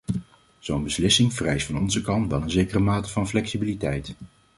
Zo'n 0.59 0.83
beslissing 0.83 1.33
vereist 1.33 1.65
van 1.65 1.77
onze 1.77 2.01
kant 2.01 2.29
wel 2.31 2.41
een 2.41 2.49
zekere 2.49 2.79
mate 2.79 3.09
van 3.09 3.27
flexibiliteit. 3.27 4.15